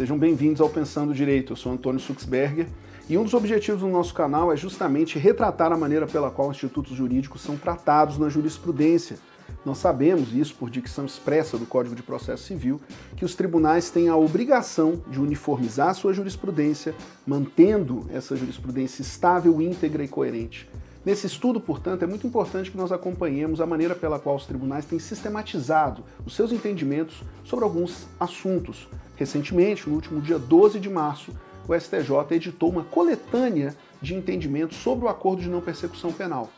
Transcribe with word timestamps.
sejam 0.00 0.16
bem-vindos 0.16 0.62
ao 0.62 0.70
Pensando 0.70 1.12
Direito. 1.12 1.52
Eu 1.52 1.56
sou 1.56 1.70
Antônio 1.70 2.00
Suxberger 2.00 2.66
e 3.06 3.18
um 3.18 3.22
dos 3.22 3.34
objetivos 3.34 3.82
do 3.82 3.88
nosso 3.88 4.14
canal 4.14 4.50
é 4.50 4.56
justamente 4.56 5.18
retratar 5.18 5.72
a 5.72 5.76
maneira 5.76 6.06
pela 6.06 6.30
qual 6.30 6.50
institutos 6.50 6.96
jurídicos 6.96 7.42
são 7.42 7.54
tratados 7.54 8.16
na 8.16 8.30
jurisprudência. 8.30 9.18
Nós 9.62 9.76
sabemos, 9.76 10.32
isso 10.32 10.54
por 10.54 10.70
dicção 10.70 11.04
expressa 11.04 11.58
do 11.58 11.66
Código 11.66 11.94
de 11.94 12.02
Processo 12.02 12.44
Civil, 12.44 12.80
que 13.14 13.26
os 13.26 13.34
tribunais 13.34 13.90
têm 13.90 14.08
a 14.08 14.16
obrigação 14.16 15.02
de 15.06 15.20
uniformizar 15.20 15.94
sua 15.94 16.14
jurisprudência, 16.14 16.94
mantendo 17.26 18.06
essa 18.10 18.34
jurisprudência 18.34 19.02
estável, 19.02 19.60
íntegra 19.60 20.02
e 20.02 20.08
coerente. 20.08 20.66
Nesse 21.04 21.26
estudo, 21.26 21.58
portanto, 21.58 22.02
é 22.02 22.06
muito 22.06 22.26
importante 22.26 22.70
que 22.70 22.76
nós 22.76 22.92
acompanhemos 22.92 23.60
a 23.60 23.66
maneira 23.66 23.94
pela 23.94 24.18
qual 24.18 24.36
os 24.36 24.44
tribunais 24.44 24.84
têm 24.84 24.98
sistematizado 24.98 26.04
os 26.26 26.34
seus 26.34 26.52
entendimentos 26.52 27.22
sobre 27.42 27.64
alguns 27.64 28.06
assuntos. 28.18 28.86
Recentemente, 29.16 29.88
no 29.88 29.94
último 29.94 30.20
dia 30.20 30.38
12 30.38 30.78
de 30.78 30.90
março, 30.90 31.32
o 31.66 31.74
STJ 31.74 32.36
editou 32.36 32.68
uma 32.68 32.84
coletânea 32.84 33.74
de 34.02 34.14
entendimentos 34.14 34.76
sobre 34.76 35.06
o 35.06 35.08
acordo 35.08 35.40
de 35.40 35.48
não 35.48 35.62
persecução 35.62 36.12
penal. 36.12 36.50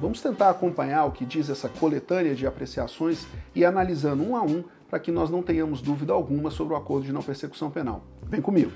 Vamos 0.00 0.20
tentar 0.20 0.50
acompanhar 0.50 1.04
o 1.04 1.12
que 1.12 1.24
diz 1.24 1.48
essa 1.48 1.68
coletânea 1.68 2.34
de 2.34 2.46
apreciações 2.46 3.26
e 3.54 3.64
analisando 3.64 4.24
um 4.24 4.36
a 4.36 4.42
um 4.42 4.64
para 4.90 4.98
que 4.98 5.12
nós 5.12 5.30
não 5.30 5.42
tenhamos 5.42 5.80
dúvida 5.80 6.12
alguma 6.12 6.50
sobre 6.50 6.74
o 6.74 6.76
acordo 6.76 7.06
de 7.06 7.12
não 7.12 7.22
persecução 7.22 7.70
penal. 7.70 8.02
Vem 8.24 8.40
comigo! 8.40 8.72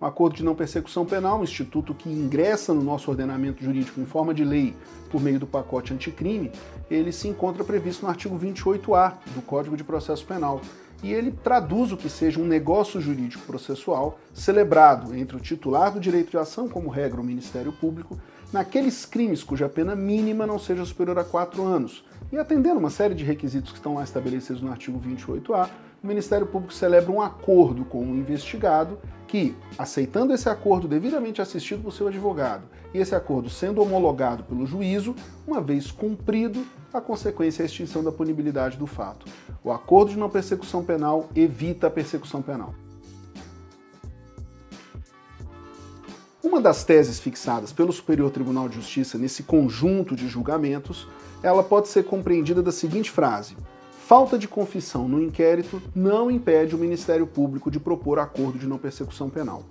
O 0.00 0.06
acordo 0.06 0.34
de 0.34 0.42
não 0.42 0.54
persecução 0.54 1.04
penal, 1.04 1.40
um 1.40 1.44
instituto 1.44 1.92
que 1.92 2.08
ingressa 2.08 2.72
no 2.72 2.82
nosso 2.82 3.10
ordenamento 3.10 3.62
jurídico 3.62 4.00
em 4.00 4.06
forma 4.06 4.32
de 4.32 4.42
lei 4.42 4.74
por 5.10 5.20
meio 5.20 5.38
do 5.38 5.46
pacote 5.46 5.92
anticrime, 5.92 6.50
ele 6.90 7.12
se 7.12 7.28
encontra 7.28 7.62
previsto 7.62 8.04
no 8.04 8.08
artigo 8.08 8.38
28A 8.38 9.16
do 9.34 9.42
Código 9.42 9.76
de 9.76 9.84
Processo 9.84 10.24
Penal. 10.24 10.62
E 11.02 11.12
ele 11.12 11.30
traduz 11.30 11.92
o 11.92 11.98
que 11.98 12.08
seja 12.08 12.40
um 12.40 12.46
negócio 12.46 12.98
jurídico 12.98 13.44
processual 13.44 14.18
celebrado 14.32 15.14
entre 15.14 15.36
o 15.36 15.40
titular 15.40 15.92
do 15.92 16.00
direito 16.00 16.30
de 16.30 16.38
ação, 16.38 16.66
como 16.66 16.88
regra 16.88 17.20
o 17.20 17.24
Ministério 17.24 17.72
Público, 17.72 18.18
naqueles 18.50 19.04
crimes 19.04 19.42
cuja 19.42 19.68
pena 19.68 19.94
mínima 19.94 20.46
não 20.46 20.58
seja 20.58 20.84
superior 20.84 21.18
a 21.18 21.24
quatro 21.24 21.62
anos. 21.62 22.04
E 22.32 22.38
atendendo 22.38 22.78
uma 22.78 22.90
série 22.90 23.14
de 23.14 23.24
requisitos 23.24 23.70
que 23.70 23.78
estão 23.78 23.94
lá 23.94 24.04
estabelecidos 24.04 24.62
no 24.62 24.70
artigo 24.70 24.98
28A, 24.98 25.68
o 26.02 26.06
Ministério 26.06 26.46
Público 26.46 26.72
celebra 26.72 27.12
um 27.12 27.20
acordo 27.20 27.84
com 27.84 28.00
o 28.00 28.16
investigado 28.16 28.98
que, 29.26 29.54
aceitando 29.78 30.32
esse 30.32 30.48
acordo 30.48 30.88
devidamente 30.88 31.42
assistido 31.42 31.82
por 31.82 31.92
seu 31.92 32.08
advogado 32.08 32.64
e 32.92 32.98
esse 32.98 33.14
acordo 33.14 33.48
sendo 33.48 33.82
homologado 33.82 34.42
pelo 34.44 34.66
juízo, 34.66 35.14
uma 35.46 35.60
vez 35.60 35.90
cumprido, 35.90 36.66
a 36.92 37.00
consequência 37.00 37.62
é 37.62 37.64
a 37.64 37.66
extinção 37.66 38.02
da 38.02 38.10
punibilidade 38.10 38.76
do 38.76 38.86
fato. 38.86 39.26
O 39.62 39.70
acordo 39.70 40.12
de 40.12 40.18
não 40.18 40.30
persecução 40.30 40.82
penal 40.82 41.28
evita 41.36 41.86
a 41.86 41.90
persecução 41.90 42.42
penal. 42.42 42.74
Uma 46.42 46.60
das 46.60 46.82
teses 46.82 47.20
fixadas 47.20 47.72
pelo 47.72 47.92
Superior 47.92 48.30
Tribunal 48.30 48.68
de 48.68 48.76
Justiça 48.76 49.18
nesse 49.18 49.42
conjunto 49.42 50.16
de 50.16 50.26
julgamentos, 50.26 51.06
ela 51.42 51.62
pode 51.62 51.88
ser 51.88 52.04
compreendida 52.04 52.62
da 52.62 52.72
seguinte 52.72 53.10
frase: 53.10 53.56
Falta 54.10 54.36
de 54.36 54.48
confissão 54.48 55.06
no 55.06 55.22
inquérito 55.22 55.80
não 55.94 56.28
impede 56.28 56.74
o 56.74 56.78
Ministério 56.78 57.28
Público 57.28 57.70
de 57.70 57.78
propor 57.78 58.18
acordo 58.18 58.58
de 58.58 58.66
não 58.66 58.76
persecução 58.76 59.30
penal. 59.30 59.62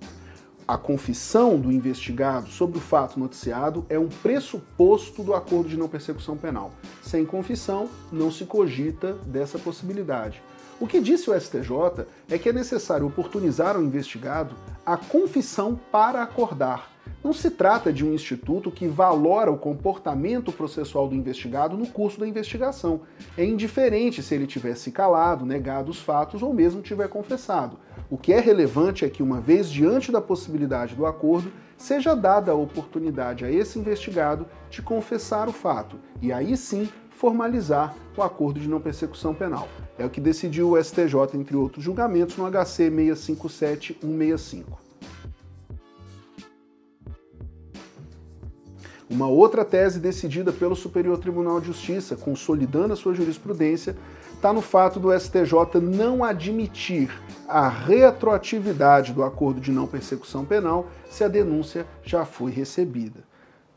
A 0.66 0.78
confissão 0.78 1.60
do 1.60 1.70
investigado 1.70 2.48
sobre 2.48 2.78
o 2.78 2.80
fato 2.80 3.20
noticiado 3.20 3.84
é 3.90 3.98
um 3.98 4.08
pressuposto 4.08 5.22
do 5.22 5.34
acordo 5.34 5.68
de 5.68 5.76
não 5.76 5.90
persecução 5.90 6.38
penal. 6.38 6.72
Sem 7.02 7.26
confissão, 7.26 7.90
não 8.10 8.30
se 8.30 8.46
cogita 8.46 9.12
dessa 9.26 9.58
possibilidade. 9.58 10.42
O 10.80 10.86
que 10.86 11.02
disse 11.02 11.28
o 11.28 11.38
STJ 11.38 12.06
é 12.30 12.38
que 12.38 12.48
é 12.48 12.52
necessário 12.54 13.06
oportunizar 13.06 13.76
ao 13.76 13.82
investigado 13.82 14.56
a 14.86 14.96
confissão 14.96 15.78
para 15.92 16.22
acordar 16.22 16.90
não 17.22 17.32
se 17.32 17.50
trata 17.50 17.92
de 17.92 18.04
um 18.04 18.14
instituto 18.14 18.70
que 18.70 18.88
valora 18.88 19.52
o 19.52 19.58
comportamento 19.58 20.50
processual 20.50 21.06
do 21.06 21.14
investigado 21.14 21.76
no 21.76 21.86
curso 21.86 22.18
da 22.18 22.26
investigação. 22.26 23.02
É 23.36 23.44
indiferente 23.44 24.22
se 24.22 24.34
ele 24.34 24.46
tivesse 24.46 24.90
calado, 24.90 25.44
negado 25.44 25.90
os 25.90 26.00
fatos 26.00 26.42
ou 26.42 26.54
mesmo 26.54 26.80
tiver 26.80 27.08
confessado. 27.08 27.78
O 28.08 28.16
que 28.16 28.32
é 28.32 28.40
relevante 28.40 29.04
é 29.04 29.10
que, 29.10 29.22
uma 29.22 29.40
vez 29.40 29.70
diante 29.70 30.10
da 30.10 30.20
possibilidade 30.20 30.94
do 30.94 31.06
acordo, 31.06 31.52
seja 31.76 32.14
dada 32.14 32.52
a 32.52 32.56
oportunidade 32.56 33.44
a 33.44 33.50
esse 33.50 33.78
investigado 33.78 34.46
de 34.70 34.82
confessar 34.82 35.48
o 35.48 35.52
fato 35.52 35.96
e 36.20 36.32
aí 36.32 36.56
sim 36.56 36.88
formalizar 37.10 37.94
o 38.16 38.22
acordo 38.22 38.58
de 38.58 38.68
não 38.68 38.80
persecução 38.80 39.34
penal. 39.34 39.68
É 39.98 40.06
o 40.06 40.10
que 40.10 40.20
decidiu 40.20 40.70
o 40.70 40.82
STJ, 40.82 41.14
entre 41.34 41.54
outros 41.54 41.84
julgamentos, 41.84 42.36
no 42.38 42.50
HC 42.50 42.90
657165. 42.90 44.89
Uma 49.10 49.26
outra 49.26 49.64
tese 49.64 49.98
decidida 49.98 50.52
pelo 50.52 50.76
Superior 50.76 51.18
Tribunal 51.18 51.60
de 51.60 51.66
Justiça, 51.66 52.14
consolidando 52.14 52.92
a 52.92 52.96
sua 52.96 53.12
jurisprudência, 53.12 53.96
está 54.32 54.52
no 54.52 54.60
fato 54.60 55.00
do 55.00 55.12
STJ 55.12 55.80
não 55.82 56.22
admitir 56.22 57.10
a 57.48 57.68
retroatividade 57.68 59.12
do 59.12 59.24
acordo 59.24 59.60
de 59.60 59.72
não 59.72 59.88
persecução 59.88 60.44
penal 60.44 60.88
se 61.10 61.24
a 61.24 61.28
denúncia 61.28 61.84
já 62.04 62.24
foi 62.24 62.52
recebida. 62.52 63.24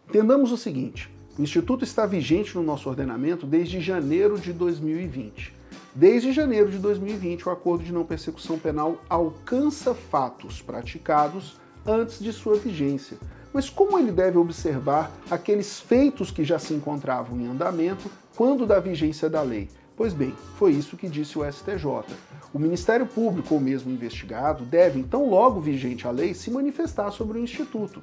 Entendamos 0.08 0.52
o 0.52 0.58
seguinte: 0.58 1.12
o 1.36 1.42
Instituto 1.42 1.84
está 1.84 2.06
vigente 2.06 2.56
no 2.56 2.62
nosso 2.62 2.88
ordenamento 2.88 3.48
desde 3.48 3.82
janeiro 3.82 4.38
de 4.38 4.54
2020. 4.54 5.52
Desde 5.96 6.32
janeiro 6.32 6.70
de 6.70 6.78
2020, 6.78 7.50
o 7.50 7.52
acordo 7.52 7.84
de 7.84 7.92
não 7.92 8.06
persecução 8.06 8.60
penal 8.60 9.02
alcança 9.10 9.96
fatos 9.96 10.62
praticados 10.62 11.60
antes 11.88 12.20
de 12.20 12.32
sua 12.32 12.56
vigência 12.56 13.18
mas 13.54 13.70
como 13.70 14.00
ele 14.00 14.12
deve 14.12 14.38
observar 14.38 15.12
aqueles 15.30 15.80
feitos 15.80 16.32
que 16.32 16.44
já 16.44 16.58
se 16.58 16.74
encontravam 16.74 17.40
em 17.40 17.48
andamento 17.48 18.10
quando 18.36 18.66
da 18.66 18.80
vigência 18.80 19.30
da 19.30 19.42
lei? 19.42 19.70
Pois 19.96 20.12
bem, 20.12 20.34
foi 20.58 20.72
isso 20.72 20.98
que 20.98 21.08
disse 21.08 21.38
o 21.38 21.50
STJ. 21.50 22.16
O 22.52 22.58
Ministério 22.58 23.06
Público 23.06 23.54
ou 23.54 23.62
mesmo 23.62 23.92
investigado 23.92 24.66
deve, 24.66 25.00
então 25.00 25.30
logo 25.30 25.62
vigente 25.62 26.08
a 26.08 26.12
lei, 26.12 26.34
se 26.34 26.50
manifestar 26.50 27.12
sobre 27.12 27.38
o 27.38 27.44
Instituto. 27.44 28.02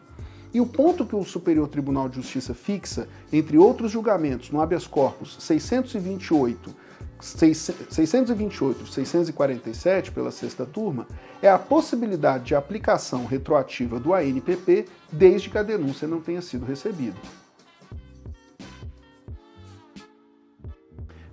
E 0.55 0.61
o 0.61 0.67
ponto 0.67 1.05
que 1.05 1.17
o 1.17 1.25
Superior 1.25 1.69
Tribunal 1.69 2.09
de 2.09 2.17
Justiça 2.17 2.55
fixa, 2.55 3.09
entre 3.33 3.59
outros 3.59 3.91
julgamentos, 3.91 4.51
no 4.51 4.61
habeas 4.61 4.87
corpus 4.87 5.37
628 5.41 6.75
628 7.21 8.87
647 8.87 10.11
pela 10.11 10.31
sexta 10.31 10.65
turma 10.65 11.07
é 11.43 11.51
a 11.51 11.59
possibilidade 11.59 12.45
de 12.45 12.55
aplicação 12.55 13.27
retroativa 13.27 14.01
do 14.01 14.15
ANPP 14.15 14.87
desde 15.13 15.51
que 15.51 15.59
a 15.59 15.63
denúncia 15.63 16.09
não 16.09 16.21
tenha 16.21 16.43
sido 16.43 16.65
recebida. 16.65 17.17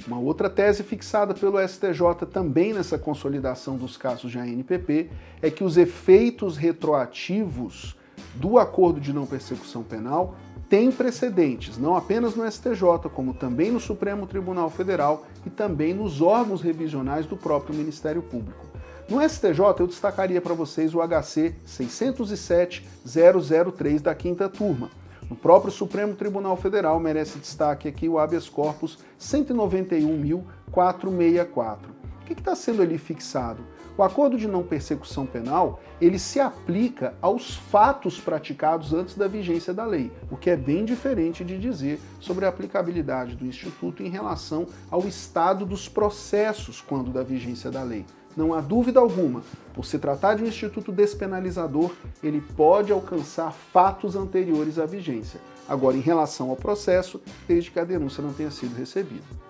Uma 0.07 0.19
outra 0.19 0.49
tese 0.49 0.83
fixada 0.83 1.33
pelo 1.33 1.59
STJ 1.67 2.25
também 2.31 2.73
nessa 2.73 2.97
consolidação 2.97 3.75
dos 3.75 3.97
casos 3.97 4.31
de 4.31 4.39
ANPP 4.39 5.09
é 5.41 5.51
que 5.51 5.65
os 5.65 5.75
efeitos 5.75 6.55
retroativos 6.55 7.97
do 8.35 8.57
acordo 8.57 9.01
de 9.01 9.11
não 9.11 9.25
persecução 9.25 9.83
penal 9.83 10.35
tem 10.69 10.91
precedentes, 10.91 11.77
não 11.77 11.95
apenas 11.95 12.35
no 12.35 12.45
STJ, 12.49 13.09
como 13.13 13.33
também 13.33 13.71
no 13.71 13.79
Supremo 13.79 14.27
Tribunal 14.27 14.69
Federal 14.69 15.25
e 15.45 15.49
também 15.49 15.93
nos 15.93 16.21
órgãos 16.21 16.61
revisionais 16.61 17.25
do 17.25 17.37
próprio 17.37 17.73
Ministério 17.73 18.21
Público. 18.21 18.67
No 19.09 19.21
STJ, 19.21 19.61
eu 19.79 19.87
destacaria 19.87 20.41
para 20.41 20.53
vocês 20.53 20.93
o 20.93 20.99
HC 20.99 21.55
607-003 21.65 24.01
da 24.01 24.13
quinta 24.13 24.49
turma. 24.49 24.91
No 25.29 25.37
próprio 25.37 25.71
Supremo 25.71 26.13
Tribunal 26.15 26.57
Federal 26.57 26.99
merece 26.99 27.39
destaque 27.39 27.87
aqui 27.87 28.09
o 28.09 28.19
habeas 28.19 28.49
corpus 28.49 28.99
191.464. 29.19 31.77
O 32.21 32.25
que 32.25 32.33
está 32.33 32.53
sendo 32.55 32.81
ali 32.81 32.97
fixado? 32.97 33.63
O 33.97 34.03
acordo 34.03 34.37
de 34.37 34.47
não 34.47 34.61
persecução 34.61 35.25
penal, 35.25 35.81
ele 35.99 36.19
se 36.19 36.39
aplica 36.39 37.15
aos 37.19 37.55
fatos 37.55 38.19
praticados 38.19 38.93
antes 38.93 39.15
da 39.15 39.27
vigência 39.27 39.73
da 39.73 39.85
lei, 39.85 40.11
o 40.29 40.37
que 40.37 40.51
é 40.51 40.55
bem 40.55 40.85
diferente 40.85 41.43
de 41.43 41.57
dizer 41.57 41.99
sobre 42.19 42.45
a 42.45 42.49
aplicabilidade 42.49 43.35
do 43.35 43.43
instituto 43.43 44.03
em 44.03 44.09
relação 44.09 44.67
ao 44.91 45.07
estado 45.07 45.65
dos 45.65 45.89
processos 45.89 46.79
quando 46.79 47.11
da 47.11 47.23
vigência 47.23 47.71
da 47.71 47.81
lei. 47.81 48.05
Não 48.35 48.53
há 48.53 48.61
dúvida 48.61 48.99
alguma, 48.99 49.41
por 49.73 49.83
se 49.83 49.97
tratar 49.97 50.35
de 50.35 50.43
um 50.43 50.47
instituto 50.47 50.91
despenalizador, 50.91 51.91
ele 52.21 52.39
pode 52.55 52.91
alcançar 52.91 53.51
fatos 53.51 54.15
anteriores 54.15 54.77
à 54.77 54.85
vigência. 54.85 55.41
Agora, 55.67 55.97
em 55.97 56.01
relação 56.01 56.51
ao 56.51 56.55
processo, 56.55 57.19
desde 57.47 57.71
que 57.71 57.79
a 57.79 57.83
denúncia 57.83 58.21
não 58.21 58.31
tenha 58.31 58.51
sido 58.51 58.75
recebida. 58.77 59.46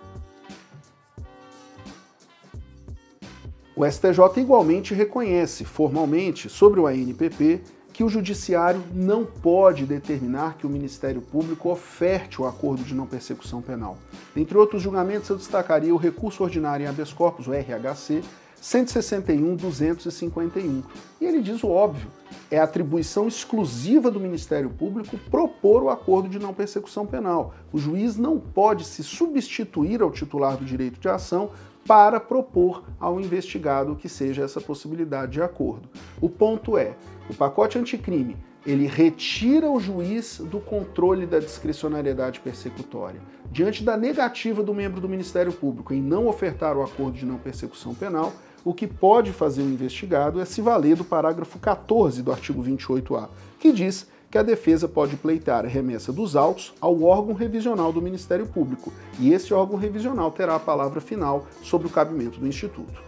O 3.77 3.85
STJ 3.85 4.19
igualmente 4.37 4.93
reconhece 4.95 5.63
formalmente 5.63 6.49
sobre 6.49 6.79
o 6.79 6.87
ANPP 6.87 7.61
que 7.93 8.03
o 8.03 8.09
Judiciário 8.09 8.81
não 8.91 9.23
pode 9.23 9.85
determinar 9.85 10.57
que 10.57 10.65
o 10.65 10.69
Ministério 10.69 11.21
Público 11.21 11.69
oferte 11.69 12.41
o 12.41 12.47
acordo 12.47 12.83
de 12.83 12.95
não 12.95 13.05
persecução 13.05 13.61
penal. 13.61 13.99
Entre 14.35 14.57
outros 14.57 14.81
julgamentos, 14.81 15.29
eu 15.29 15.37
destacaria 15.37 15.93
o 15.93 15.97
recurso 15.97 16.41
ordinário 16.41 16.85
em 16.85 16.87
habeas 16.87 17.13
corpus, 17.13 17.45
o 17.45 17.51
RHC, 17.51 18.23
161.251. 18.59 20.81
E 21.21 21.25
ele 21.25 21.39
diz 21.39 21.63
o 21.63 21.69
óbvio: 21.69 22.09
é 22.49 22.57
atribuição 22.57 23.27
exclusiva 23.27 24.09
do 24.09 24.19
Ministério 24.19 24.71
Público 24.71 25.19
propor 25.29 25.83
o 25.83 25.91
acordo 25.91 26.27
de 26.27 26.39
não 26.39 26.51
persecução 26.51 27.05
penal. 27.05 27.53
O 27.71 27.77
juiz 27.77 28.17
não 28.17 28.39
pode 28.39 28.85
se 28.85 29.03
substituir 29.03 30.01
ao 30.01 30.09
titular 30.09 30.57
do 30.57 30.65
direito 30.65 30.99
de 30.99 31.07
ação 31.07 31.51
para 31.87 32.19
propor 32.19 32.83
ao 32.99 33.19
investigado 33.19 33.95
que 33.95 34.09
seja 34.09 34.43
essa 34.43 34.59
possibilidade 34.59 35.31
de 35.31 35.41
acordo. 35.41 35.89
O 36.19 36.29
ponto 36.29 36.77
é, 36.77 36.95
o 37.29 37.33
pacote 37.33 37.79
anticrime, 37.79 38.35
ele 38.65 38.85
retira 38.85 39.71
o 39.71 39.79
juiz 39.79 40.39
do 40.39 40.59
controle 40.59 41.25
da 41.25 41.39
discricionariedade 41.39 42.41
persecutória. 42.41 43.21
Diante 43.49 43.81
da 43.81 43.95
negativa 43.95 44.61
do 44.61 44.73
membro 44.73 44.99
do 44.99 45.07
Ministério 45.07 45.53
Público 45.53 45.93
em 45.93 46.01
não 46.01 46.27
ofertar 46.27 46.75
o 46.75 46.83
acordo 46.83 47.17
de 47.17 47.25
não 47.25 47.37
persecução 47.37 47.95
penal, 47.95 48.33
o 48.65 48.73
que 48.73 48.85
pode 48.85 49.31
fazer 49.31 49.61
o 49.61 49.69
investigado 49.69 50.41
é 50.41 50.45
se 50.45 50.59
valer 50.59 50.97
do 50.97 51.05
parágrafo 51.05 51.57
14 51.57 52.21
do 52.21 52.33
artigo 52.33 52.61
28A, 52.61 53.29
que 53.57 53.71
diz 53.71 54.07
que 54.29 54.37
a 54.37 54.43
defesa 54.43 54.87
pode 54.87 55.15
pleitear 55.15 55.65
a 55.65 55.67
remessa 55.67 56.11
dos 56.11 56.35
autos 56.35 56.73
ao 56.81 57.01
órgão 57.03 57.33
revisional 57.33 57.93
do 57.93 58.01
Ministério 58.01 58.45
Público, 58.45 58.91
e 59.19 59.31
esse 59.31 59.53
órgão 59.53 59.77
revisional 59.77 60.31
terá 60.31 60.55
a 60.55 60.59
palavra 60.59 60.99
final 60.99 61.47
sobre 61.63 61.87
o 61.87 61.89
cabimento 61.89 62.39
do 62.39 62.47
Instituto. 62.47 63.07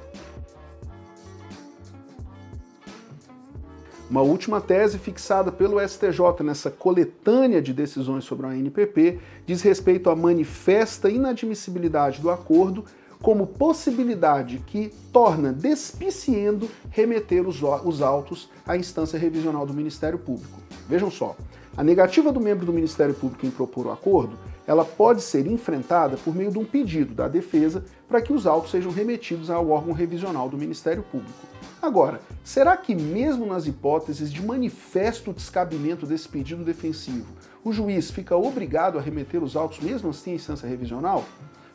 Uma 4.09 4.21
última 4.23 4.59
tese 4.59 4.97
fixada 4.97 5.51
pelo 5.51 5.79
STJ 5.87 6.43
nessa 6.43 6.71
coletânea 6.71 7.61
de 7.61 7.71
decisões 7.71 8.23
sobre 8.23 8.47
a 8.47 8.49
ANPP 8.49 9.19
diz 9.45 9.61
respeito 9.61 10.09
à 10.09 10.15
manifesta 10.15 11.11
inadmissibilidade 11.11 12.19
do 12.19 12.31
acordo 12.31 12.85
como 13.21 13.45
possibilidade 13.45 14.63
que 14.65 14.91
torna 15.13 15.53
despiciendo 15.53 16.67
remeter 16.89 17.47
os 17.47 18.01
autos 18.01 18.49
à 18.65 18.75
instância 18.75 19.19
revisional 19.19 19.65
do 19.65 19.75
Ministério 19.75 20.17
Público. 20.17 20.68
Vejam 20.89 21.11
só, 21.11 21.35
a 21.77 21.83
negativa 21.83 22.31
do 22.31 22.39
membro 22.39 22.65
do 22.65 22.73
Ministério 22.73 23.13
Público 23.13 23.45
em 23.45 23.51
propor 23.51 23.85
o 23.85 23.91
acordo, 23.91 24.35
ela 24.65 24.83
pode 24.83 25.21
ser 25.21 25.45
enfrentada 25.45 26.17
por 26.17 26.35
meio 26.35 26.51
de 26.51 26.57
um 26.57 26.65
pedido 26.65 27.13
da 27.13 27.27
defesa 27.27 27.85
para 28.07 28.19
que 28.19 28.33
os 28.33 28.47
autos 28.47 28.71
sejam 28.71 28.91
remetidos 28.91 29.51
ao 29.51 29.69
órgão 29.69 29.93
revisional 29.93 30.49
do 30.49 30.57
Ministério 30.57 31.03
Público. 31.03 31.47
Agora, 31.79 32.19
será 32.43 32.75
que 32.75 32.95
mesmo 32.95 33.45
nas 33.45 33.67
hipóteses 33.67 34.33
de 34.33 34.43
manifesto 34.43 35.31
descabimento 35.31 36.07
desse 36.07 36.27
pedido 36.27 36.63
defensivo, 36.63 37.27
o 37.63 37.71
juiz 37.71 38.09
fica 38.09 38.35
obrigado 38.35 38.97
a 38.97 39.01
remeter 39.01 39.43
os 39.43 39.55
autos 39.55 39.79
mesmo 39.79 40.09
assim 40.09 40.31
à 40.31 40.35
instância 40.35 40.67
revisional? 40.67 41.23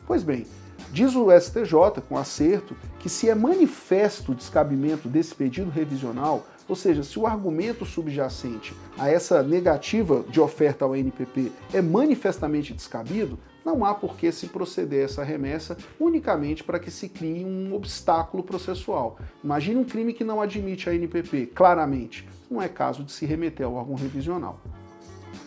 Pois 0.05 0.23
bem, 0.23 0.45
Diz 0.91 1.15
o 1.15 1.27
STJ, 1.31 2.01
com 2.07 2.17
acerto, 2.17 2.75
que 2.99 3.09
se 3.09 3.29
é 3.29 3.35
manifesto 3.35 4.31
o 4.31 4.35
descabimento 4.35 5.07
desse 5.07 5.33
pedido 5.33 5.69
revisional, 5.69 6.45
ou 6.67 6.75
seja, 6.75 7.03
se 7.03 7.19
o 7.19 7.27
argumento 7.27 7.85
subjacente 7.85 8.73
a 8.97 9.09
essa 9.09 9.43
negativa 9.43 10.23
de 10.29 10.39
oferta 10.41 10.85
ao 10.85 10.95
NPP 10.95 11.51
é 11.73 11.81
manifestamente 11.81 12.73
descabido, 12.73 13.37
não 13.63 13.83
há 13.83 13.95
por 13.95 14.15
que 14.15 14.31
se 14.31 14.47
proceder 14.47 15.01
a 15.01 15.05
essa 15.05 15.23
remessa 15.23 15.75
unicamente 15.99 16.63
para 16.63 16.79
que 16.79 16.91
se 16.91 17.09
crie 17.09 17.43
um 17.43 17.73
obstáculo 17.73 18.43
processual. 18.43 19.17
Imagine 19.43 19.77
um 19.77 19.83
crime 19.83 20.13
que 20.13 20.23
não 20.23 20.39
admite 20.39 20.89
a 20.89 20.93
NPP, 20.93 21.47
claramente. 21.47 22.27
Não 22.49 22.61
é 22.61 22.67
caso 22.67 23.03
de 23.03 23.11
se 23.11 23.25
remeter 23.25 23.65
ao 23.65 23.73
órgão 23.73 23.95
revisional. 23.95 24.61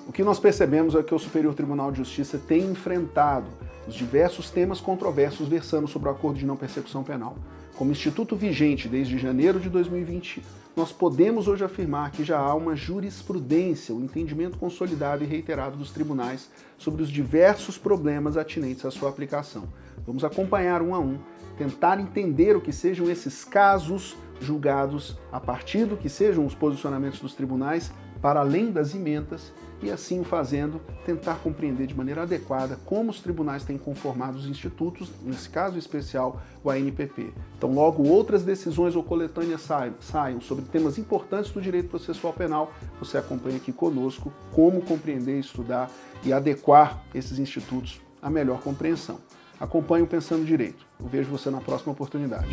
O 0.07 0.13
que 0.13 0.25
nós 0.25 0.39
percebemos 0.39 0.95
é 0.95 1.03
que 1.03 1.15
o 1.15 1.19
Superior 1.19 1.55
Tribunal 1.55 1.91
de 1.91 1.99
Justiça 1.99 2.39
tem 2.39 2.71
enfrentado 2.71 3.47
os 3.87 3.95
diversos 3.95 4.51
temas 4.51 4.81
controversos 4.81 5.49
versando 5.49 5.89
sobre 5.89 6.09
o 6.09 6.13
acordo 6.13 6.39
de 6.39 6.47
não 6.47 6.57
persecução 6.57 7.03
penal. 7.03 7.37
Como 7.77 7.93
instituto 7.93 8.35
vigente 8.35 8.89
desde 8.89 9.19
janeiro 9.19 9.61
de 9.61 9.71
2020, 9.71 10.43
nós 10.77 10.93
podemos 10.93 11.49
hoje 11.49 11.65
afirmar 11.65 12.11
que 12.11 12.25
já 12.25 12.39
há 12.39 12.55
uma 12.55 12.77
jurisprudência, 12.77 13.95
um 13.95 14.03
entendimento 14.03 14.59
consolidado 14.59 15.25
e 15.25 15.27
reiterado 15.27 15.77
dos 15.77 15.91
tribunais 15.91 16.51
sobre 16.77 17.03
os 17.03 17.09
diversos 17.09 17.79
problemas 17.79 18.37
atinentes 18.37 18.85
à 18.85 18.91
sua 18.91 19.09
aplicação. 19.09 19.69
Vamos 20.07 20.25
acompanhar 20.25 20.83
um 20.83 20.95
a 20.95 20.99
um, 20.99 21.19
tentar 21.57 22.01
entender 22.01 22.57
o 22.57 22.61
que 22.61 22.73
sejam 22.73 23.11
esses 23.11 23.45
casos 23.45 24.17
julgados 24.41 25.19
a 25.33 25.41
partir 25.41 25.85
do 25.85 25.97
que 25.97 26.09
sejam 26.09 26.47
os 26.47 26.55
posicionamentos 26.55 27.21
dos 27.21 27.35
tribunais 27.35 27.93
para 28.21 28.41
além 28.41 28.71
das 28.71 28.95
emendas 28.95 29.53
e 29.83 29.91
assim 29.91 30.25
fazendo 30.25 30.81
tentar 31.07 31.37
compreender 31.37 31.87
de 31.87 31.95
maneira 31.95 32.23
adequada 32.23 32.79
como 32.85 33.11
os 33.11 33.21
tribunais 33.21 33.65
têm 33.65 33.79
conformado 33.79 34.37
os 34.37 34.47
institutos, 34.47 35.11
nesse 35.23 35.49
caso 35.49 35.79
especial 35.79 36.41
o 36.65 36.71
ANPP. 36.71 37.33
Então, 37.57 37.73
logo 37.73 38.03
outras 38.03 38.43
decisões 38.43 38.97
ou 38.97 39.03
coletâneas 39.03 39.67
saiam 40.01 40.41
sobre 40.41 40.65
temas 40.65 40.99
importantes 40.99 41.53
do 41.53 41.61
direito 41.61 41.89
processual 41.89 42.33
penal, 42.33 42.73
você 42.99 43.19
acompanha 43.19 43.57
aqui 43.57 43.73
conosco 43.73 44.33
como 44.53 44.83
compreender, 44.83 45.39
estudar 45.39 45.91
e 46.25 46.33
adequar 46.33 47.05
esses 47.15 47.39
institutos 47.39 48.01
à 48.21 48.29
melhor 48.29 48.61
compreensão. 48.61 49.19
Acompanhe 49.61 50.05
o 50.05 50.07
Pensando 50.07 50.45
Direito. 50.45 50.87
Eu 51.01 51.09
vejo 51.09 51.31
você 51.31 51.51
na 51.51 51.61
próxima 51.61 51.93
oportunidade. 51.93 52.49